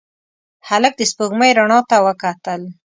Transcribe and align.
هلک 0.67 0.93
د 0.97 1.01
سپوږمۍ 1.11 1.51
رڼا 1.57 1.79
ته 1.89 1.97
وکتل. 2.05 2.61